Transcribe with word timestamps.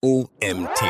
OMT. 0.00 0.80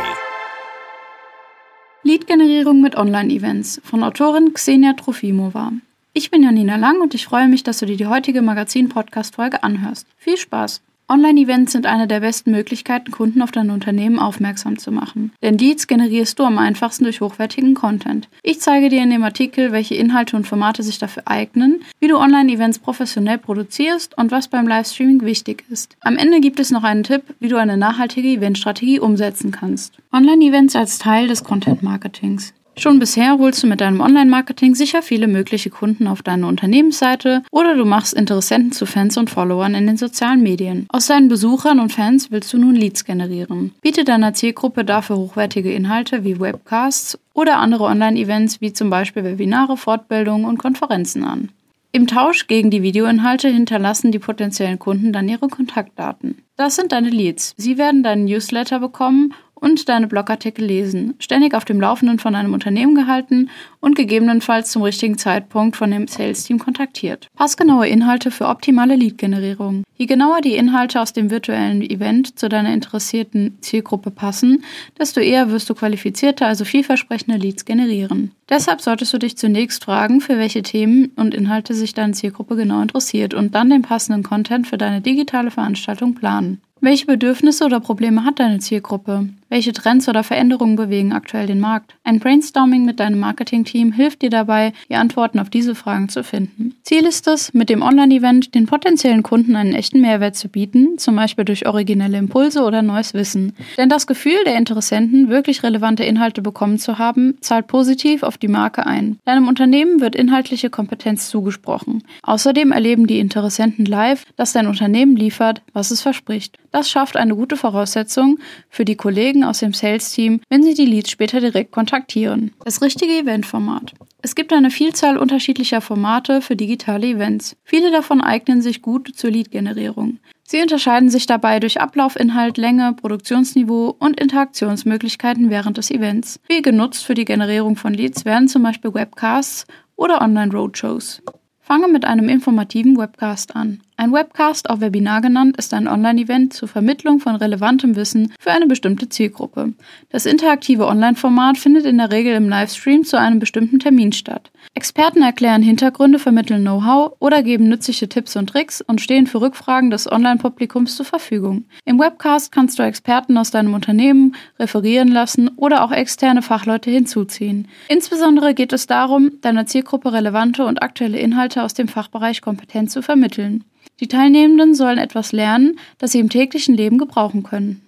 Lead-Generierung 2.03 2.83
mit 2.83 2.95
Online-Events 2.95 3.81
von 3.83 4.03
Autorin 4.03 4.53
Xenia 4.53 4.93
Trofimova. 4.93 5.73
Ich 6.13 6.31
bin 6.31 6.43
Janina 6.43 6.77
Lang 6.77 7.01
und 7.01 7.15
ich 7.15 7.25
freue 7.25 7.49
mich, 7.49 7.63
dass 7.63 7.79
du 7.79 7.87
dir 7.87 7.97
die 7.97 8.07
heutige 8.07 8.43
Magazin-Podcast-Folge 8.43 9.63
anhörst. 9.63 10.07
Viel 10.19 10.37
Spaß! 10.37 10.83
Online-Events 11.11 11.73
sind 11.73 11.87
eine 11.87 12.07
der 12.07 12.21
besten 12.21 12.51
Möglichkeiten, 12.51 13.11
Kunden 13.11 13.41
auf 13.41 13.51
dein 13.51 13.71
Unternehmen 13.71 14.19
aufmerksam 14.19 14.79
zu 14.79 14.93
machen. 14.93 15.33
Denn 15.43 15.57
Leads 15.57 15.87
generierst 15.87 16.39
du 16.39 16.45
am 16.45 16.59
einfachsten 16.59 17.05
durch 17.05 17.23
hochwertigen 17.23 17.73
Content. 17.73 18.29
Ich 18.43 18.61
zeige 18.61 18.91
dir 18.91 19.03
in 19.03 19.09
dem 19.09 19.25
Artikel, 19.25 19.73
welche 19.73 19.95
Inhalte 19.95 20.37
und 20.37 20.47
Formate 20.47 20.83
sich 20.83 20.99
dafür 20.99 21.23
eignen, 21.25 21.81
wie 21.99 22.09
du 22.09 22.19
Online-Events 22.19 22.81
professionell 22.81 23.39
produzierst 23.39 24.19
und 24.19 24.31
was 24.31 24.49
beim 24.49 24.69
Livestreaming 24.69 25.23
wichtig 25.23 25.65
ist. 25.71 25.97
Am 26.01 26.19
Ende 26.19 26.41
gibt 26.41 26.61
es 26.61 26.71
noch 26.71 26.85
einen 26.85 27.05
Tipp, 27.05 27.23
wie 27.41 27.49
du 27.49 27.57
eine 27.57 27.79
nachhaltige 27.79 28.29
Eventstrategie 28.29 29.01
umsetzen 29.01 29.51
kannst. 29.51 29.95
Online-Events 30.13 30.77
als 30.77 30.99
Teil 30.99 31.27
des 31.27 31.43
Content-Marketings. 31.43 32.53
Schon 32.79 33.01
bisher 33.01 33.39
holst 33.39 33.65
du 33.65 33.67
mit 33.67 33.81
deinem 33.81 34.01
Online-Marketing 34.01 34.77
sicher 34.77 35.03
viele 35.03 35.27
mögliche 35.27 35.69
Kunden 35.69 36.07
auf 36.07 36.23
deine 36.23 36.47
Unternehmensseite 36.47 37.43
oder 37.51 37.75
du 37.75 37.85
machst 37.85 38.15
Interessenten 38.15 38.71
zu 38.71 38.87
Fans 38.87 39.17
und 39.17 39.31
Followern 39.31 39.75
in 39.75 39.89
den 39.89 39.97
sozialen 39.97 40.45
Medien. 40.45 40.87
Aus 40.89 41.09
deinen 41.09 41.27
Besuchern 41.27 41.81
und 41.81 41.93
Fans 41.93 42.31
willst 42.31 42.53
du 42.53 42.59
nun 42.59 42.77
Leads 42.77 43.05
generieren. 43.05 43.73
Biete 43.83 44.05
deiner 44.05 44.33
Zielgruppe 44.33 44.85
dafür 44.85 45.17
hochwertige 45.17 45.73
Inhalte 45.73 46.23
wie 46.23 46.39
Webcasts 46.39 47.19
oder 47.35 47.59
andere 47.59 47.85
Online-Events 47.85 48.61
wie 48.61 48.73
zum 48.73 48.91
Beispiel 48.91 49.25
Webinare, 49.25 49.77
Fortbildungen 49.77 50.47
und 50.47 50.59
Konferenzen 50.59 51.25
an. 51.25 51.49
Im 51.91 52.07
Tausch 52.07 52.47
gegen 52.47 52.71
die 52.71 52.83
Videoinhalte 52.83 53.49
hinterlassen 53.49 54.13
die 54.13 54.19
potenziellen 54.19 54.79
Kunden 54.79 55.13
dann 55.13 55.29
ihre 55.29 55.49
Kontaktdaten. 55.49 56.39
Das 56.57 56.77
sind 56.77 56.93
deine 56.93 57.09
Leads. 57.09 57.55
Sie 57.57 57.79
werden 57.79 58.03
deinen 58.03 58.27
Newsletter 58.27 58.79
bekommen 58.79 59.33
und 59.61 59.89
deine 59.89 60.07
Blogartikel 60.07 60.65
lesen, 60.65 61.15
ständig 61.19 61.55
auf 61.55 61.65
dem 61.65 61.81
Laufenden 61.81 62.19
von 62.19 62.35
einem 62.35 62.53
Unternehmen 62.53 62.95
gehalten 62.95 63.51
und 63.81 63.97
gegebenenfalls 63.97 64.71
zum 64.71 64.83
richtigen 64.83 65.19
Zeitpunkt 65.19 65.77
von 65.77 65.91
dem 65.91 66.09
Sales-Team 66.09 66.59
kontaktiert. 66.59 67.29
Passgenaue 67.37 67.89
Inhalte 67.89 68.31
für 68.31 68.49
optimale 68.49 68.97
Lead-Generierung. 68.97 69.85
Je 69.97 70.07
genauer 70.07 70.41
die 70.41 70.57
Inhalte 70.57 71.01
aus 71.01 71.13
dem 71.13 71.31
virtuellen 71.31 71.83
Event 71.83 72.39
zu 72.39 72.49
deiner 72.49 72.73
interessierten 72.73 73.59
Zielgruppe 73.61 74.11
passen, 74.11 74.65
desto 74.99 75.21
eher 75.21 75.51
wirst 75.51 75.69
du 75.69 75.75
qualifizierte, 75.75 76.47
also 76.47 76.65
vielversprechende 76.65 77.39
Leads 77.39 77.65
generieren. 77.65 78.33
Deshalb 78.49 78.81
solltest 78.81 79.13
du 79.13 79.19
dich 79.19 79.37
zunächst 79.37 79.85
fragen, 79.85 80.21
für 80.21 80.39
welche 80.39 80.63
Themen 80.63 81.13
und 81.17 81.35
Inhalte 81.35 81.75
sich 81.75 81.95
deine 81.95 82.13
Zielgruppe 82.13 82.57
genau 82.57 82.81
interessiert 82.81 83.35
und 83.35 83.55
dann 83.55 83.71
den 83.71 83.83
passenden 83.83 84.23
Content 84.23 84.67
für 84.67 84.79
deine 84.79 85.01
digitale 85.01 85.51
Veranstaltung 85.51 86.15
planen. 86.15 86.61
Welche 86.81 87.07
Bedürfnisse 87.07 87.65
oder 87.65 87.81
Probleme 87.81 88.25
hat 88.25 88.39
deine 88.39 88.59
Zielgruppe? 88.59 89.29
Welche 89.49 89.73
Trends 89.73 90.09
oder 90.09 90.23
Veränderungen 90.23 90.77
bewegen 90.77 91.13
aktuell 91.13 91.47
den 91.47 91.59
Markt? 91.59 91.95
Ein 92.05 92.21
Brainstorming 92.21 92.85
mit 92.85 93.01
deinem 93.01 93.19
Marketingteam 93.19 93.93
hilft 93.93 94.21
dir 94.23 94.31
dabei, 94.31 94.75
die 94.91 94.95
Antworten 94.95 95.39
auf 95.39 95.49
diese 95.49 95.75
Fragen 95.75 96.09
zu 96.11 96.23
finden. 96.23 96.75
Ziel 96.83 97.07
ist 97.07 97.27
es, 97.27 97.55
mit 97.55 97.71
dem 97.71 97.81
Online-Event 97.81 98.55
den 98.55 98.67
potenziellen 98.67 99.23
Kunden 99.23 99.57
einen 99.57 99.73
echten 99.73 100.03
Mehrwert 100.03 100.37
zu 100.37 100.49
bieten, 100.49 100.99
zum 100.99 101.17
Beispiel 101.17 101.47
durch 101.47 101.67
originelle 101.67 102.19
Impulse 102.19 102.63
oder 102.63 102.83
neues 102.83 103.15
Wissen. 103.15 103.55
Denn 103.79 103.89
das 103.89 104.07
Gefühl 104.07 104.45
der 104.45 104.59
Interessenten, 104.59 105.31
wirklich 105.31 105.63
relevante 105.63 106.05
Inhalte 106.05 106.43
bekommen 106.43 106.79
zu 106.79 106.99
haben, 106.99 107.39
zahlt 107.41 107.67
positiv 107.69 108.23
auf 108.23 108.37
die 108.37 108.49
Marke 108.49 108.87
ein. 108.87 109.19
Deinem 109.25 109.49
Unternehmen 109.49 110.01
wird 110.01 110.15
inhaltliche 110.15 110.69
Kompetenz 110.69 111.31
zugesprochen. 111.31 112.05
Außerdem 112.23 112.71
erleben 112.71 113.07
die 113.07 113.19
Interessenten 113.19 113.87
live, 113.87 114.25
dass 114.37 114.53
dein 114.53 114.67
Unternehmen 114.67 115.17
liefert, 115.17 115.63
was 115.73 115.91
es 115.91 116.03
verspricht. 116.03 116.59
Das 116.71 116.91
schafft 116.91 117.17
eine 117.17 117.35
gute 117.35 117.57
Voraussetzung 117.57 118.39
für 118.69 118.85
die 118.85 118.97
Kollegen 118.97 119.45
aus 119.45 119.61
dem 119.61 119.73
Sales-Team, 119.73 120.41
wenn 120.49 120.63
sie 120.63 120.75
die 120.75 120.85
Leads 120.85 121.11
später 121.11 121.41
direkt 121.41 121.73
kontaktieren. 121.73 122.53
Das 122.65 122.83
richtige 122.83 123.13
Eventformat. 123.13 123.95
Es 124.21 124.35
gibt 124.35 124.53
eine 124.53 124.71
Vielzahl 124.71 125.17
unterschiedlicher 125.17 125.81
Formate 125.81 126.43
für 126.43 126.57
digitale 126.57 127.07
Events. 127.07 127.57
Viele 127.65 127.91
davon 127.91 128.21
eignen 128.21 128.63
sich 128.63 128.83
gut 128.83 129.13
zur 129.15 129.31
Lead-Generierung. 129.31 130.19
Sie 130.43 130.61
unterscheiden 130.61 131.11
sich 131.11 131.27
dabei 131.27 131.61
durch 131.61 131.81
Ablaufinhalt, 131.81 132.57
Länge, 132.57 132.95
Produktionsniveau 132.95 133.95
und 133.99 134.19
Interaktionsmöglichkeiten 134.19 135.51
während 135.51 135.77
des 135.77 135.91
Events. 135.91 136.41
Wie 136.49 136.63
genutzt 136.63 137.05
für 137.05 137.15
die 137.15 137.27
Generierung 137.27 137.77
von 137.77 137.95
Leads 137.95 138.25
werden 138.25 138.49
zum 138.49 138.63
Beispiel 138.63 138.93
Webcasts 138.93 139.67
oder 139.95 140.21
Online-Roadshows. 140.23 141.23
Fange 141.61 141.89
mit 141.89 142.07
einem 142.07 142.31
informativen 142.31 142.97
Webcast 142.97 143.55
an. 143.55 143.83
Ein 144.01 144.13
Webcast, 144.13 144.71
auch 144.71 144.79
Webinar 144.79 145.21
genannt, 145.23 145.57
ist 145.57 145.75
ein 145.75 145.89
Online-Event 145.89 146.53
zur 146.53 146.69
Vermittlung 146.69 147.19
von 147.19 147.35
relevantem 147.35 147.97
Wissen 147.97 148.33
für 148.39 148.53
eine 148.53 148.69
bestimmte 148.69 149.09
Zielgruppe. 149.09 149.73
Das 150.11 150.25
interaktive 150.25 150.87
Online-Format 150.87 151.59
findet 151.59 151.85
in 151.85 151.99
der 151.99 152.13
Regel 152.13 152.37
im 152.37 152.49
Livestream 152.49 153.03
zu 153.03 153.19
einem 153.19 153.41
bestimmten 153.41 153.81
Termin 153.81 154.13
statt. 154.13 154.53
Experten 154.75 155.23
erklären 155.23 155.63
Hintergründe, 155.63 156.21
vermitteln 156.21 156.61
Know-how 156.61 157.17
oder 157.19 157.43
geben 157.43 157.69
nützliche 157.69 158.09
Tipps 158.09 158.37
und 158.37 158.51
Tricks 158.51 158.81
und 158.81 159.01
stehen 159.01 159.27
für 159.27 159.41
Rückfragen 159.41 159.91
des 159.91 160.11
Online-Publikums 160.11 160.95
zur 160.95 161.05
Verfügung. 161.05 161.65
Im 161.85 161.99
Webcast 161.99 162.53
kannst 162.53 162.79
du 162.79 162.85
Experten 162.85 163.37
aus 163.37 163.51
deinem 163.51 163.75
Unternehmen 163.75 164.37
referieren 164.61 165.09
lassen 165.09 165.49
oder 165.57 165.83
auch 165.83 165.91
externe 165.91 166.43
Fachleute 166.43 166.89
hinzuziehen. 166.89 167.67
Insbesondere 167.89 168.55
geht 168.55 168.73
es 168.73 168.87
darum, 168.87 169.41
deiner 169.41 169.67
Zielgruppe 169.67 170.13
relevante 170.13 170.65
und 170.65 170.85
aktuelle 170.85 171.19
Inhalte 171.19 171.65
aus 171.65 171.75
dem 171.75 171.89
Fachbereich 171.89 172.43
kompetent 172.43 172.93
zu 172.93 173.03
vermitteln. 173.03 173.65
Die 174.01 174.09
Teilnehmenden 174.09 174.75
sollen 174.75 174.99
etwas 174.99 175.33
lernen, 175.33 175.79
das 175.99 176.13
sie 176.13 176.21
im 176.21 176.29
täglichen 176.29 176.77
Leben 176.77 176.99
gebrauchen 176.99 177.43
können. 177.43 177.83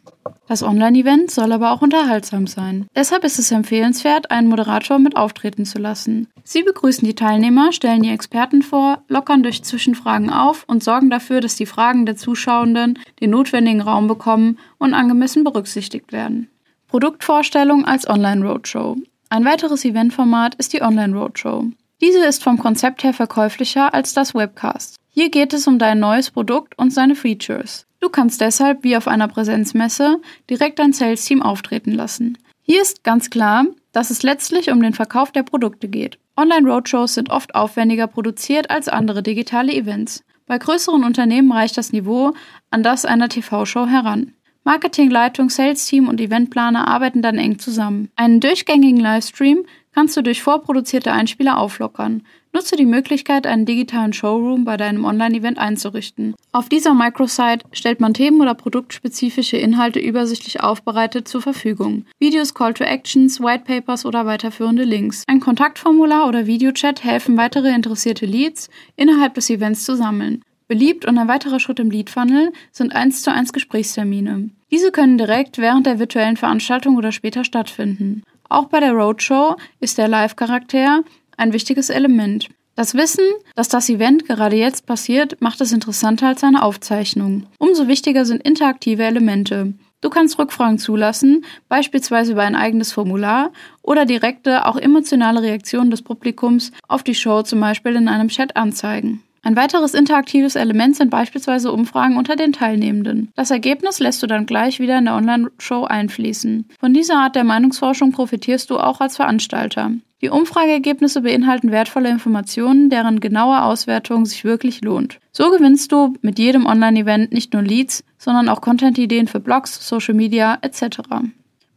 Das 0.48 0.64
Online-Event 0.64 1.30
soll 1.30 1.52
aber 1.52 1.70
auch 1.70 1.80
unterhaltsam 1.80 2.48
sein. 2.48 2.86
Deshalb 2.96 3.22
ist 3.22 3.38
es 3.38 3.52
empfehlenswert, 3.52 4.32
einen 4.32 4.48
Moderator 4.48 4.98
mit 4.98 5.16
auftreten 5.16 5.64
zu 5.64 5.78
lassen. 5.78 6.26
Sie 6.42 6.64
begrüßen 6.64 7.06
die 7.06 7.14
Teilnehmer, 7.14 7.72
stellen 7.72 8.02
die 8.02 8.10
Experten 8.10 8.62
vor, 8.62 9.04
lockern 9.08 9.44
durch 9.44 9.62
Zwischenfragen 9.62 10.30
auf 10.30 10.64
und 10.66 10.82
sorgen 10.82 11.08
dafür, 11.08 11.40
dass 11.40 11.54
die 11.54 11.66
Fragen 11.66 12.04
der 12.04 12.16
Zuschauenden 12.16 12.98
den 13.20 13.30
notwendigen 13.30 13.80
Raum 13.80 14.08
bekommen 14.08 14.58
und 14.78 14.92
angemessen 14.92 15.44
berücksichtigt 15.44 16.10
werden. 16.10 16.48
Produktvorstellung 16.88 17.84
als 17.84 18.08
Online-Roadshow. 18.10 18.96
Ein 19.28 19.44
weiteres 19.44 19.84
Eventformat 19.84 20.56
ist 20.56 20.72
die 20.72 20.82
Online-Roadshow. 20.82 21.66
Diese 22.00 22.24
ist 22.24 22.42
vom 22.42 22.58
Konzept 22.58 23.04
her 23.04 23.14
verkäuflicher 23.14 23.94
als 23.94 24.12
das 24.14 24.34
Webcast. 24.34 24.99
Hier 25.12 25.28
geht 25.28 25.52
es 25.52 25.66
um 25.66 25.78
dein 25.80 25.98
neues 25.98 26.30
Produkt 26.30 26.78
und 26.78 26.92
seine 26.92 27.16
Features. 27.16 27.86
Du 27.98 28.08
kannst 28.08 28.40
deshalb 28.40 28.84
wie 28.84 28.96
auf 28.96 29.08
einer 29.08 29.26
Präsenzmesse 29.26 30.20
direkt 30.48 30.78
dein 30.78 30.92
Sales-Team 30.92 31.42
auftreten 31.42 31.90
lassen. 31.90 32.38
Hier 32.62 32.80
ist 32.80 33.02
ganz 33.02 33.28
klar, 33.28 33.66
dass 33.90 34.10
es 34.10 34.22
letztlich 34.22 34.70
um 34.70 34.80
den 34.80 34.94
Verkauf 34.94 35.32
der 35.32 35.42
Produkte 35.42 35.88
geht. 35.88 36.18
Online-Roadshows 36.36 37.14
sind 37.14 37.30
oft 37.30 37.56
aufwendiger 37.56 38.06
produziert 38.06 38.70
als 38.70 38.88
andere 38.88 39.22
digitale 39.22 39.72
Events. 39.74 40.22
Bei 40.46 40.58
größeren 40.58 41.04
Unternehmen 41.04 41.50
reicht 41.50 41.76
das 41.76 41.92
Niveau 41.92 42.32
an 42.70 42.84
das 42.84 43.04
einer 43.04 43.28
TV-Show 43.28 43.86
heran. 43.86 44.34
Marketingleitung, 44.62 45.50
Sales-Team 45.50 46.06
und 46.08 46.20
Eventplaner 46.20 46.86
arbeiten 46.86 47.22
dann 47.22 47.38
eng 47.38 47.58
zusammen. 47.58 48.10
Einen 48.14 48.40
durchgängigen 48.40 49.00
Livestream 49.00 49.64
kannst 49.94 50.16
du 50.16 50.22
durch 50.22 50.42
vorproduzierte 50.42 51.12
Einspieler 51.12 51.58
auflockern. 51.58 52.22
Nutze 52.52 52.74
die 52.74 52.86
Möglichkeit, 52.86 53.46
einen 53.46 53.64
digitalen 53.64 54.12
Showroom 54.12 54.64
bei 54.64 54.76
deinem 54.76 55.04
Online-Event 55.04 55.58
einzurichten. 55.58 56.34
Auf 56.52 56.68
dieser 56.68 56.94
Microsite 56.94 57.64
stellt 57.72 58.00
man 58.00 58.14
themen- 58.14 58.40
oder 58.40 58.54
produktspezifische 58.54 59.56
Inhalte 59.56 60.00
übersichtlich 60.00 60.60
aufbereitet 60.60 61.28
zur 61.28 61.42
Verfügung. 61.42 62.06
Videos, 62.18 62.54
Call 62.54 62.74
to 62.74 62.82
Actions, 62.82 63.40
Whitepapers 63.40 64.04
oder 64.04 64.26
weiterführende 64.26 64.82
Links. 64.82 65.22
Ein 65.28 65.40
Kontaktformular 65.40 66.28
oder 66.28 66.46
Videochat 66.46 67.04
helfen 67.04 67.36
weitere 67.36 67.72
interessierte 67.72 68.26
Leads 68.26 68.68
innerhalb 68.96 69.34
des 69.34 69.48
Events 69.48 69.84
zu 69.84 69.94
sammeln. 69.94 70.42
Beliebt 70.66 71.04
und 71.04 71.18
ein 71.18 71.26
weiterer 71.26 71.58
Schritt 71.58 71.80
im 71.80 71.90
Lead-Funnel 71.90 72.52
sind 72.70 72.94
1 72.94 73.22
zu 73.22 73.32
1 73.32 73.52
Gesprächstermine. 73.52 74.50
Diese 74.70 74.92
können 74.92 75.18
direkt 75.18 75.58
während 75.58 75.84
der 75.84 75.98
virtuellen 75.98 76.36
Veranstaltung 76.36 76.96
oder 76.96 77.10
später 77.10 77.42
stattfinden. 77.42 78.22
Auch 78.50 78.66
bei 78.66 78.80
der 78.80 78.92
Roadshow 78.92 79.56
ist 79.78 79.96
der 79.96 80.08
Live-Charakter 80.08 81.04
ein 81.36 81.52
wichtiges 81.52 81.88
Element. 81.88 82.48
Das 82.74 82.94
Wissen, 82.94 83.24
dass 83.54 83.68
das 83.68 83.88
Event 83.88 84.26
gerade 84.26 84.56
jetzt 84.56 84.86
passiert, 84.86 85.40
macht 85.40 85.60
es 85.60 85.72
interessanter 85.72 86.26
als 86.26 86.42
eine 86.42 86.62
Aufzeichnung. 86.62 87.46
Umso 87.58 87.86
wichtiger 87.86 88.24
sind 88.24 88.42
interaktive 88.42 89.04
Elemente. 89.04 89.74
Du 90.00 90.10
kannst 90.10 90.38
Rückfragen 90.38 90.78
zulassen, 90.78 91.44
beispielsweise 91.68 92.32
über 92.32 92.42
ein 92.42 92.56
eigenes 92.56 92.90
Formular 92.90 93.52
oder 93.82 94.04
direkte, 94.04 94.66
auch 94.66 94.76
emotionale 94.76 95.42
Reaktionen 95.42 95.90
des 95.90 96.02
Publikums 96.02 96.72
auf 96.88 97.04
die 97.04 97.14
Show 97.14 97.42
zum 97.42 97.60
Beispiel 97.60 97.94
in 97.94 98.08
einem 98.08 98.28
Chat 98.28 98.56
anzeigen. 98.56 99.22
Ein 99.42 99.56
weiteres 99.56 99.94
interaktives 99.94 100.54
Element 100.54 100.96
sind 100.96 101.10
beispielsweise 101.10 101.72
Umfragen 101.72 102.18
unter 102.18 102.36
den 102.36 102.52
Teilnehmenden. 102.52 103.32
Das 103.36 103.50
Ergebnis 103.50 103.98
lässt 103.98 104.22
du 104.22 104.26
dann 104.26 104.44
gleich 104.44 104.80
wieder 104.80 104.98
in 104.98 105.06
der 105.06 105.14
Online-Show 105.14 105.84
einfließen. 105.84 106.66
Von 106.78 106.92
dieser 106.92 107.16
Art 107.16 107.36
der 107.36 107.44
Meinungsforschung 107.44 108.12
profitierst 108.12 108.68
du 108.68 108.78
auch 108.78 109.00
als 109.00 109.16
Veranstalter. 109.16 109.92
Die 110.20 110.28
Umfrageergebnisse 110.28 111.22
beinhalten 111.22 111.70
wertvolle 111.70 112.10
Informationen, 112.10 112.90
deren 112.90 113.20
genaue 113.20 113.62
Auswertung 113.62 114.26
sich 114.26 114.44
wirklich 114.44 114.82
lohnt. 114.82 115.18
So 115.32 115.50
gewinnst 115.50 115.92
du 115.92 116.14
mit 116.20 116.38
jedem 116.38 116.66
Online-Event 116.66 117.32
nicht 117.32 117.54
nur 117.54 117.62
Leads, 117.62 118.04
sondern 118.18 118.50
auch 118.50 118.60
Content-Ideen 118.60 119.28
für 119.28 119.40
Blogs, 119.40 119.88
Social 119.88 120.12
Media 120.14 120.58
etc. 120.60 120.98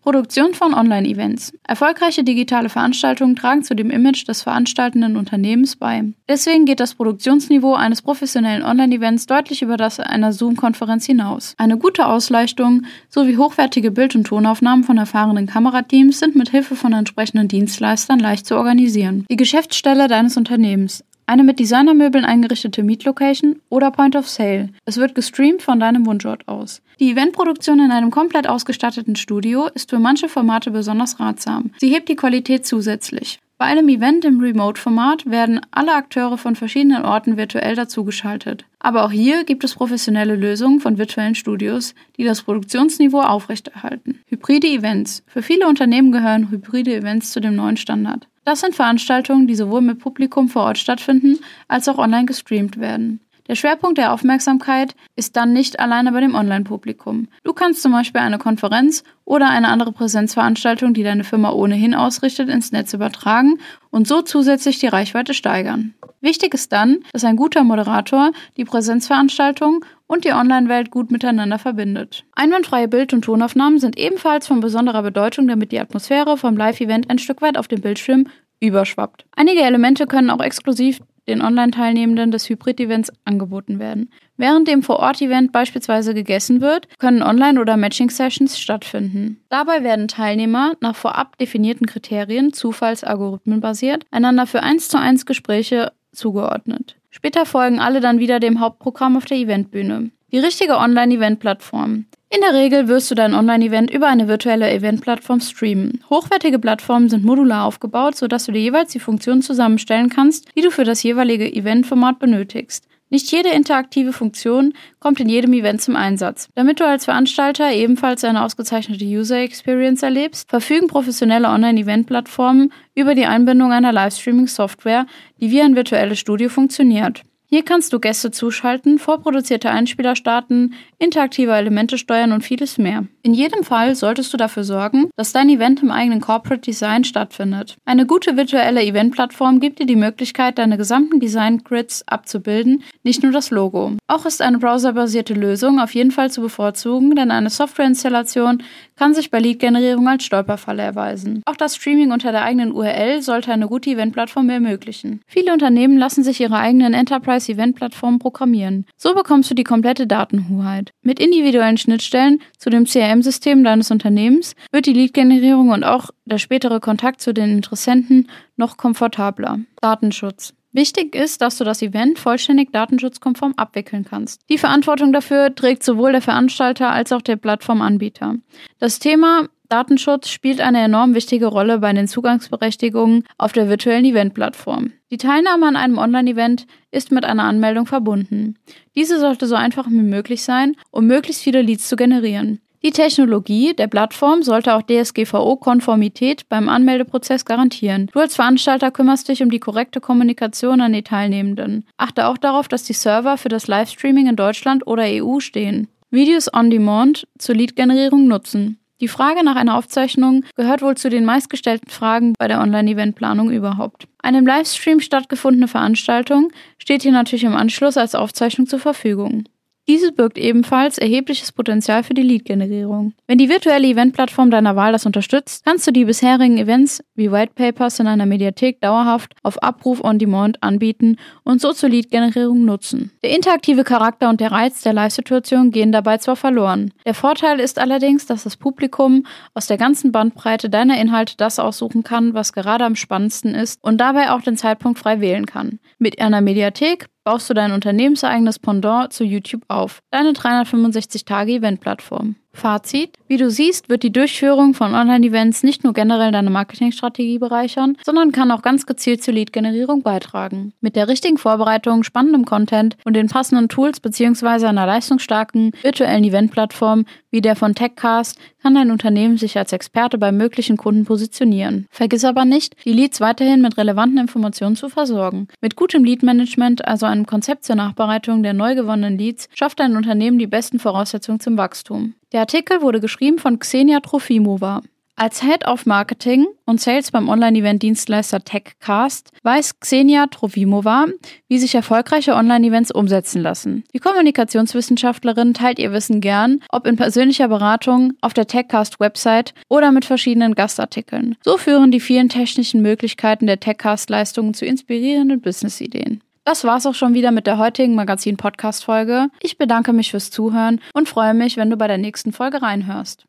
Produktion 0.03 0.53
von 0.53 0.73
Online-Events. 0.73 1.53
Erfolgreiche 1.65 2.25
digitale 2.25 2.67
Veranstaltungen 2.67 3.37
tragen 3.37 3.63
zu 3.63 3.73
dem 3.73 3.89
Image 3.89 4.27
des 4.27 4.41
veranstaltenden 4.41 5.15
Unternehmens 5.15 5.77
bei. 5.77 6.03
Deswegen 6.27 6.65
geht 6.65 6.81
das 6.81 6.95
Produktionsniveau 6.95 7.73
eines 7.73 8.01
professionellen 8.01 8.63
Online-Events 8.63 9.27
deutlich 9.27 9.61
über 9.61 9.77
das 9.77 10.01
einer 10.01 10.33
Zoom-Konferenz 10.33 11.05
hinaus. 11.05 11.55
Eine 11.57 11.77
gute 11.77 12.05
Ausleuchtung 12.05 12.83
sowie 13.07 13.37
hochwertige 13.37 13.91
Bild- 13.91 14.15
und 14.15 14.25
Tonaufnahmen 14.27 14.83
von 14.83 14.97
erfahrenen 14.97 15.47
Kamerateams 15.47 16.19
sind 16.19 16.35
mit 16.35 16.49
Hilfe 16.49 16.75
von 16.75 16.91
entsprechenden 16.91 17.47
Dienstleistern 17.47 18.19
leicht 18.19 18.45
zu 18.45 18.57
organisieren. 18.57 19.25
Die 19.31 19.37
Geschäftsstelle 19.37 20.09
deines 20.09 20.35
Unternehmens. 20.35 21.05
Eine 21.25 21.43
mit 21.43 21.59
Designermöbeln 21.59 22.25
eingerichtete 22.25 22.83
Meet 22.83 23.05
Location 23.05 23.61
oder 23.69 23.91
Point 23.91 24.15
of 24.15 24.27
Sale. 24.27 24.69
Es 24.85 24.97
wird 24.97 25.15
gestreamt 25.15 25.61
von 25.61 25.79
deinem 25.79 26.05
Wunschort 26.05 26.47
aus. 26.47 26.81
Die 26.99 27.11
Eventproduktion 27.11 27.79
in 27.79 27.91
einem 27.91 28.11
komplett 28.11 28.47
ausgestatteten 28.47 29.15
Studio 29.15 29.67
ist 29.73 29.89
für 29.89 29.99
manche 29.99 30.27
Formate 30.27 30.71
besonders 30.71 31.19
ratsam. 31.19 31.71
Sie 31.77 31.89
hebt 31.89 32.09
die 32.09 32.17
Qualität 32.17 32.65
zusätzlich. 32.65 33.39
Bei 33.57 33.65
einem 33.65 33.87
Event 33.87 34.25
im 34.25 34.41
Remote-Format 34.41 35.29
werden 35.29 35.61
alle 35.71 35.93
Akteure 35.93 36.37
von 36.37 36.57
verschiedenen 36.57 37.05
Orten 37.05 37.37
virtuell 37.37 37.75
dazugeschaltet. 37.75 38.65
Aber 38.79 39.05
auch 39.05 39.11
hier 39.11 39.45
gibt 39.45 39.63
es 39.63 39.75
professionelle 39.75 40.35
Lösungen 40.35 40.81
von 40.81 40.97
virtuellen 40.97 41.35
Studios, 41.35 41.95
die 42.17 42.25
das 42.25 42.41
Produktionsniveau 42.41 43.21
aufrechterhalten. 43.21 44.19
Hybride 44.25 44.67
Events. 44.67 45.23
Für 45.27 45.41
viele 45.41 45.69
Unternehmen 45.69 46.11
gehören 46.11 46.51
hybride 46.51 46.93
Events 46.93 47.31
zu 47.31 47.39
dem 47.39 47.55
neuen 47.55 47.77
Standard. 47.77 48.27
Das 48.45 48.59
sind 48.59 48.75
Veranstaltungen, 48.75 49.47
die 49.47 49.55
sowohl 49.55 49.81
mit 49.81 49.99
Publikum 49.99 50.49
vor 50.49 50.63
Ort 50.63 50.77
stattfinden, 50.77 51.39
als 51.67 51.87
auch 51.87 51.97
online 51.97 52.25
gestreamt 52.25 52.79
werden. 52.79 53.19
Der 53.47 53.55
Schwerpunkt 53.55 53.97
der 53.97 54.13
Aufmerksamkeit 54.13 54.95
ist 55.17 55.35
dann 55.35 55.51
nicht 55.51 55.79
alleine 55.79 56.13
bei 56.13 56.21
dem 56.21 56.33
Online-Publikum. 56.33 57.27
Du 57.43 57.51
kannst 57.51 57.81
zum 57.81 57.91
Beispiel 57.91 58.21
eine 58.21 58.37
Konferenz 58.37 59.03
oder 59.25 59.49
eine 59.49 59.67
andere 59.67 59.91
Präsenzveranstaltung, 59.91 60.93
die 60.93 61.03
deine 61.03 61.25
Firma 61.25 61.51
ohnehin 61.51 61.93
ausrichtet, 61.93 62.47
ins 62.47 62.71
Netz 62.71 62.93
übertragen 62.93 63.59
und 63.89 64.07
so 64.07 64.21
zusätzlich 64.21 64.79
die 64.79 64.87
Reichweite 64.87 65.33
steigern. 65.33 65.93
Wichtig 66.23 66.53
ist 66.53 66.71
dann, 66.71 66.99
dass 67.11 67.25
ein 67.25 67.35
guter 67.35 67.65
Moderator 67.65 68.31
die 68.55 68.63
Präsenzveranstaltung 68.63 69.83
und 70.07 70.23
die 70.23 70.31
Online-Welt 70.31 70.89
gut 70.89 71.11
miteinander 71.11 71.59
verbindet. 71.59 72.23
Einwandfreie 72.31 72.87
Bild- 72.87 73.11
und 73.11 73.23
Tonaufnahmen 73.23 73.77
sind 73.77 73.97
ebenfalls 73.97 74.47
von 74.47 74.61
besonderer 74.61 75.03
Bedeutung, 75.03 75.49
damit 75.49 75.73
die 75.73 75.81
Atmosphäre 75.81 76.37
vom 76.37 76.55
Live-Event 76.55 77.09
ein 77.09 77.19
Stück 77.19 77.41
weit 77.41 77.57
auf 77.57 77.67
dem 77.67 77.81
Bildschirm 77.81 78.27
überschwappt. 78.61 79.25
Einige 79.35 79.63
Elemente 79.63 80.07
können 80.07 80.29
auch 80.29 80.39
exklusiv 80.39 81.01
den 81.27 81.41
Online-Teilnehmenden 81.41 82.31
des 82.31 82.49
Hybrid-Events 82.49 83.11
angeboten 83.25 83.79
werden. 83.79 84.09
Während 84.37 84.69
dem 84.69 84.81
Vor-Ort-Event 84.81 85.51
beispielsweise 85.51 86.13
gegessen 86.13 86.61
wird, 86.61 86.87
können 86.99 87.21
Online- 87.21 87.59
oder 87.59 87.75
Matching-Sessions 87.75 88.57
stattfinden. 88.57 89.43
Dabei 89.49 89.83
werden 89.83 90.07
Teilnehmer 90.07 90.73
nach 90.79 90.95
vorab 90.95 91.37
definierten 91.37 91.85
Kriterien, 91.85 92.53
Zufallsalgorithmen 92.53 93.59
basiert, 93.59 94.05
einander 94.09 94.47
für 94.47 94.63
1 94.63 94.87
zu 94.87 94.97
1 94.97 95.25
Gespräche 95.25 95.91
zugeordnet. 96.13 96.95
Später 97.09 97.45
folgen 97.45 97.79
alle 97.79 97.99
dann 97.99 98.19
wieder 98.19 98.39
dem 98.39 98.59
Hauptprogramm 98.59 99.17
auf 99.17 99.25
der 99.25 99.37
Eventbühne. 99.37 100.09
Die 100.31 100.39
richtige 100.39 100.77
Online-Event-Plattform. 100.77 102.05
In 102.29 102.41
der 102.41 102.55
Regel 102.59 102.87
wirst 102.87 103.11
du 103.11 103.15
dein 103.15 103.35
Online-Event 103.35 103.91
über 103.91 104.07
eine 104.07 104.27
virtuelle 104.27 104.71
Event-Plattform 104.71 105.39
streamen. 105.39 106.03
Hochwertige 106.09 106.57
Plattformen 106.57 107.07
sind 107.07 107.23
modular 107.23 107.65
aufgebaut, 107.65 108.15
sodass 108.15 108.45
du 108.45 108.51
dir 108.51 108.61
jeweils 108.61 108.91
die 108.91 108.99
Funktionen 108.99 109.43
zusammenstellen 109.43 110.09
kannst, 110.09 110.47
die 110.55 110.61
du 110.61 110.71
für 110.71 110.83
das 110.83 111.03
jeweilige 111.03 111.45
Eventformat 111.53 112.17
benötigst. 112.17 112.87
Nicht 113.13 113.31
jede 113.31 113.49
interaktive 113.49 114.11
Funktion 114.11 114.73
kommt 114.99 115.19
in 115.19 115.29
jedem 115.29 115.53
Event 115.53 115.83
zum 115.83 115.95
Einsatz. 115.95 116.49
Damit 116.55 116.79
du 116.79 116.87
als 116.87 117.05
Veranstalter 117.05 117.71
ebenfalls 117.71 118.23
eine 118.23 118.43
ausgezeichnete 118.43 119.05
User 119.05 119.37
Experience 119.37 120.01
erlebst, 120.01 120.49
verfügen 120.49 120.87
professionelle 120.87 121.47
Online-Event-Plattformen 121.49 122.73
über 122.95 123.13
die 123.13 123.27
Einbindung 123.27 123.71
einer 123.71 123.91
Livestreaming-Software, 123.93 125.05
die 125.39 125.51
wie 125.51 125.61
ein 125.61 125.75
virtuelles 125.75 126.17
Studio 126.17 126.49
funktioniert. 126.49 127.21
Hier 127.53 127.63
kannst 127.63 127.93
du 127.93 127.99
Gäste 127.99 128.31
zuschalten, 128.31 128.97
vorproduzierte 128.97 129.69
Einspieler 129.69 130.15
starten, 130.15 130.73
interaktive 130.97 131.51
Elemente 131.51 131.99
steuern 131.99 132.31
und 132.31 132.41
vieles 132.41 132.79
mehr. 132.79 133.05
In 133.21 133.35
jedem 133.35 133.63
Fall 133.63 133.93
solltest 133.93 134.33
du 134.33 134.37
dafür 134.37 134.63
sorgen, 134.63 135.11
dass 135.17 135.33
dein 135.33 135.49
Event 135.49 135.83
im 135.83 135.91
eigenen 135.91 136.19
Corporate 136.19 136.61
Design 136.61 137.03
stattfindet. 137.03 137.75
Eine 137.85 138.07
gute 138.07 138.37
virtuelle 138.37 138.81
Eventplattform 138.81 139.59
gibt 139.59 139.77
dir 139.77 139.85
die 139.85 139.95
Möglichkeit, 139.95 140.57
deine 140.57 140.77
gesamten 140.77 141.19
Design-Grids 141.19 142.07
abzubilden, 142.07 142.81
nicht 143.03 143.21
nur 143.21 143.31
das 143.31 143.51
Logo. 143.51 143.97
Auch 144.07 144.25
ist 144.25 144.41
eine 144.41 144.57
browserbasierte 144.57 145.35
Lösung 145.35 145.79
auf 145.79 145.93
jeden 145.93 146.09
Fall 146.09 146.31
zu 146.31 146.41
bevorzugen, 146.41 147.15
denn 147.15 147.29
eine 147.29 147.51
Softwareinstallation 147.51 148.63
kann 148.95 149.13
sich 149.13 149.29
bei 149.29 149.39
Lead-Generierung 149.39 150.07
als 150.07 150.23
Stolperfalle 150.25 150.81
erweisen. 150.81 151.43
Auch 151.45 151.55
das 151.55 151.75
Streaming 151.75 152.11
unter 152.11 152.31
der 152.31 152.43
eigenen 152.43 152.71
URL 152.71 153.21
sollte 153.21 153.51
eine 153.51 153.67
gute 153.67 153.91
Eventplattform 153.91 154.49
ermöglichen. 154.49 155.21
Viele 155.27 155.53
Unternehmen 155.53 155.99
lassen 155.99 156.23
sich 156.23 156.41
ihre 156.41 156.57
eigenen 156.57 156.95
Enterprise 156.95 157.42
Event-Plattformen 157.49 158.19
programmieren. 158.19 158.85
So 158.97 159.13
bekommst 159.13 159.49
du 159.51 159.55
die 159.55 159.63
komplette 159.63 160.07
Datenhoheit. 160.07 160.91
Mit 161.01 161.19
individuellen 161.19 161.77
Schnittstellen 161.77 162.41
zu 162.57 162.69
dem 162.69 162.85
CRM-System 162.85 163.63
deines 163.63 163.91
Unternehmens 163.91 164.55
wird 164.71 164.85
die 164.85 164.93
Lead-Generierung 164.93 165.69
und 165.69 165.83
auch 165.83 166.09
der 166.25 166.37
spätere 166.37 166.79
Kontakt 166.79 167.21
zu 167.21 167.33
den 167.33 167.51
Interessenten 167.51 168.29
noch 168.55 168.77
komfortabler. 168.77 169.59
Datenschutz. 169.81 170.53
Wichtig 170.73 171.15
ist, 171.15 171.41
dass 171.41 171.59
du 171.59 171.63
das 171.63 171.83
Event 171.83 172.17
vollständig 172.17 172.71
datenschutzkonform 172.71 173.53
abwickeln 173.57 174.05
kannst. 174.09 174.41
Die 174.49 174.57
Verantwortung 174.57 175.13
dafür 175.13 175.53
trägt 175.53 175.83
sowohl 175.83 176.11
der 176.11 176.21
Veranstalter 176.21 176.91
als 176.91 177.11
auch 177.11 177.21
der 177.21 177.35
Plattformanbieter. 177.35 178.37
Das 178.79 178.97
Thema 178.97 179.47
Datenschutz 179.69 180.29
spielt 180.29 180.61
eine 180.61 180.81
enorm 180.81 181.13
wichtige 181.13 181.45
Rolle 181.45 181.79
bei 181.79 181.93
den 181.93 182.07
Zugangsberechtigungen 182.07 183.23
auf 183.37 183.53
der 183.53 183.69
virtuellen 183.69 184.05
Eventplattform. 184.05 184.91
Die 185.11 185.17
Teilnahme 185.17 185.67
an 185.67 185.75
einem 185.75 185.99
Online-Event 185.99 186.65
ist 186.91 187.11
mit 187.11 187.23
einer 187.23 187.43
Anmeldung 187.43 187.85
verbunden. 187.85 188.57
Diese 188.95 189.19
sollte 189.19 189.45
so 189.45 189.55
einfach 189.55 189.87
wie 189.89 190.01
möglich 190.01 190.43
sein, 190.43 190.75
um 190.89 191.05
möglichst 191.05 191.43
viele 191.43 191.61
Leads 191.61 191.87
zu 191.87 191.95
generieren. 191.95 192.59
Die 192.85 192.91
Technologie 192.91 193.73
der 193.73 193.87
Plattform 193.87 194.43
sollte 194.43 194.75
auch 194.75 194.81
DSGVO-Konformität 194.81 196.49
beim 196.49 196.67
Anmeldeprozess 196.67 197.45
garantieren. 197.45 198.09
Du 198.11 198.19
als 198.19 198.35
Veranstalter 198.35 198.91
kümmerst 198.91 199.29
dich 199.29 199.41
um 199.41 199.49
die 199.49 199.61
korrekte 199.61 200.01
Kommunikation 200.01 200.81
an 200.81 200.91
die 200.91 201.01
Teilnehmenden. 201.01 201.85
Achte 201.95 202.27
auch 202.27 202.37
darauf, 202.37 202.67
dass 202.67 202.83
die 202.83 202.91
Server 202.91 203.37
für 203.37 203.47
das 203.47 203.67
Livestreaming 203.67 204.27
in 204.27 204.35
Deutschland 204.35 204.85
oder 204.85 205.03
EU 205.05 205.39
stehen. 205.39 205.87
Videos 206.11 206.53
on 206.53 206.69
Demand 206.69 207.25
zur 207.37 207.55
Lead-Generierung 207.55 208.27
nutzen. 208.27 208.79
Die 208.99 209.07
Frage 209.07 209.45
nach 209.45 209.55
einer 209.55 209.77
Aufzeichnung 209.77 210.43
gehört 210.55 210.81
wohl 210.81 210.95
zu 210.95 211.09
den 211.09 211.23
meistgestellten 211.23 211.89
Fragen 211.89 212.33
bei 212.37 212.49
der 212.49 212.59
Online-Eventplanung 212.59 213.49
überhaupt. 213.49 214.07
Eine 214.21 214.39
im 214.39 214.45
Livestream 214.45 214.99
stattgefundene 214.99 215.69
Veranstaltung 215.69 216.51
steht 216.77 217.03
hier 217.03 217.13
natürlich 217.13 217.45
im 217.45 217.55
Anschluss 217.55 217.95
als 217.95 218.13
Aufzeichnung 218.13 218.67
zur 218.67 218.79
Verfügung. 218.79 219.45
Diese 219.85 220.13
birgt 220.13 220.37
ebenfalls 220.37 220.97
erhebliches 220.97 221.51
Potenzial 221.51 222.03
für 222.03 222.13
die 222.13 222.21
Lead-Generierung. 222.21 223.13
Wenn 223.27 223.37
die 223.37 223.49
virtuelle 223.49 223.85
Eventplattform 223.85 224.49
deiner 224.49 224.77
Wahl 224.77 224.93
das 224.93 225.05
unterstützt, 225.05 225.65
kannst 225.65 225.85
du 225.85 225.91
die 225.91 226.05
bisherigen 226.05 226.57
Events 226.57 227.03
wie 227.15 227.31
White 227.33 227.51
Papers 227.53 227.99
in 227.99 228.07
einer 228.07 228.25
Mediathek 228.25 228.79
dauerhaft 228.79 229.35
auf 229.43 229.61
Abruf 229.61 230.01
on 230.01 230.19
Demand 230.19 230.63
anbieten 230.63 231.17
und 231.43 231.59
so 231.59 231.73
zur 231.73 231.89
Lead-Generierung 231.89 232.63
nutzen. 232.63 233.11
Der 233.23 233.35
interaktive 233.35 233.83
Charakter 233.83 234.29
und 234.29 234.39
der 234.39 234.53
Reiz 234.53 234.81
der 234.83 234.93
Live-Situation 234.93 235.71
gehen 235.71 235.91
dabei 235.91 236.17
zwar 236.17 236.37
verloren. 236.37 236.93
Der 237.05 237.13
Vorteil 237.13 237.59
ist 237.59 237.77
allerdings, 237.77 238.25
dass 238.25 238.43
das 238.43 238.55
Publikum 238.55 239.25
aus 239.53 239.67
der 239.67 239.77
ganzen 239.77 240.13
Bandbreite 240.13 240.69
deiner 240.69 240.97
Inhalte 240.97 241.35
das 241.35 241.59
aussuchen 241.59 242.03
kann, 242.03 242.33
was 242.33 242.53
gerade 242.53 242.85
am 242.85 242.95
spannendsten 242.95 243.53
ist 243.53 243.83
und 243.83 243.99
dabei 243.99 244.31
auch 244.31 244.41
den 244.41 244.55
Zeitpunkt 244.55 244.97
frei 244.97 245.19
wählen 245.19 245.45
kann. 245.45 245.79
Mit 245.99 246.21
einer 246.21 246.39
Mediathek 246.39 247.09
baust 247.23 247.49
du 247.49 247.53
dein 247.53 247.71
unternehmenseigenes 247.71 248.59
Pendant 248.59 249.13
zu 249.13 249.23
YouTube 249.23 249.63
auf, 249.67 250.01
deine 250.11 250.31
365-Tage-Event-Plattform. 250.31 252.35
Fazit. 252.53 253.17
Wie 253.27 253.37
du 253.37 253.49
siehst, 253.49 253.89
wird 253.89 254.03
die 254.03 254.11
Durchführung 254.11 254.73
von 254.73 254.93
Online-Events 254.93 255.63
nicht 255.63 255.83
nur 255.83 255.93
generell 255.93 256.31
deine 256.31 256.49
Marketingstrategie 256.49 257.39
bereichern, 257.39 257.97
sondern 258.05 258.31
kann 258.31 258.51
auch 258.51 258.61
ganz 258.61 258.85
gezielt 258.85 259.23
zur 259.23 259.33
Lead-Generierung 259.33 260.03
beitragen. 260.03 260.73
Mit 260.79 260.95
der 260.95 261.07
richtigen 261.07 261.37
Vorbereitung, 261.37 262.03
spannendem 262.03 262.45
Content 262.45 262.95
und 263.05 263.15
den 263.15 263.27
passenden 263.27 263.69
Tools 263.69 263.99
bzw. 263.99 264.67
einer 264.67 264.85
leistungsstarken 264.85 265.71
virtuellen 265.81 266.23
Eventplattform 266.23 267.05
wie 267.33 267.41
der 267.41 267.55
von 267.55 267.73
Techcast 267.73 268.37
kann 268.61 268.75
dein 268.75 268.91
Unternehmen 268.91 269.37
sich 269.37 269.57
als 269.57 269.73
Experte 269.73 270.19
bei 270.19 270.31
möglichen 270.31 270.77
Kunden 270.77 271.03
positionieren. 271.03 271.87
Vergiss 271.89 272.23
aber 272.23 272.45
nicht, 272.45 272.75
die 272.85 272.93
Leads 272.93 273.19
weiterhin 273.19 273.59
mit 273.59 273.75
relevanten 273.75 274.19
Informationen 274.19 274.75
zu 274.75 274.87
versorgen. 274.87 275.47
Mit 275.59 275.75
gutem 275.75 276.03
Lead-Management, 276.03 276.87
also 276.87 277.07
einem 277.07 277.25
Konzept 277.25 277.63
zur 277.63 277.75
Nachbereitung 277.75 278.43
der 278.43 278.53
neu 278.53 278.75
gewonnenen 278.75 279.17
Leads, 279.17 279.49
schafft 279.55 279.79
dein 279.79 279.97
Unternehmen 279.97 280.37
die 280.37 280.45
besten 280.45 280.77
Voraussetzungen 280.77 281.39
zum 281.39 281.57
Wachstum. 281.57 282.13
Der 282.33 282.39
Artikel 282.39 282.81
wurde 282.81 282.99
geschrieben 282.99 283.37
von 283.37 283.59
Xenia 283.59 283.99
Trofimova. 283.99 284.81
Als 285.15 285.43
Head 285.43 285.67
of 285.67 285.85
Marketing 285.85 286.47
und 286.65 286.81
Sales 286.81 287.11
beim 287.11 287.29
Online-Event-Dienstleister 287.29 288.43
TechCast 288.43 289.29
weiß 289.43 289.79
Xenia 289.79 290.25
Trofimova, 290.25 291.05
wie 291.47 291.59
sich 291.59 291.75
erfolgreiche 291.75 292.33
Online-Events 292.33 292.91
umsetzen 292.91 293.43
lassen. 293.43 293.83
Die 293.93 293.99
Kommunikationswissenschaftlerin 293.99 295.53
teilt 295.53 295.77
ihr 295.77 295.93
Wissen 295.93 296.21
gern, 296.21 296.61
ob 296.69 296.87
in 296.87 296.95
persönlicher 296.95 297.49
Beratung, 297.49 298.13
auf 298.21 298.33
der 298.33 298.47
TechCast-Website 298.47 299.53
oder 299.69 299.91
mit 299.91 300.03
verschiedenen 300.03 300.55
Gastartikeln. 300.55 301.35
So 301.45 301.57
führen 301.57 301.91
die 301.91 301.99
vielen 301.99 302.29
technischen 302.29 302.81
Möglichkeiten 302.81 303.45
der 303.45 303.59
TechCast-Leistungen 303.59 304.55
zu 304.55 304.65
inspirierenden 304.65 305.39
Business-Ideen. 305.39 306.23
Das 306.45 306.65
war's 306.65 306.85
auch 306.85 306.93
schon 306.93 307.13
wieder 307.13 307.31
mit 307.31 307.47
der 307.47 307.57
heutigen 307.57 307.95
Magazin-Podcast-Folge. 307.95 309.27
Ich 309.41 309.57
bedanke 309.57 309.93
mich 309.93 310.11
fürs 310.11 310.29
Zuhören 310.29 310.81
und 310.93 311.07
freue 311.07 311.33
mich, 311.33 311.55
wenn 311.55 311.69
du 311.69 311.77
bei 311.77 311.87
der 311.87 311.97
nächsten 311.97 312.33
Folge 312.33 312.61
reinhörst. 312.61 313.25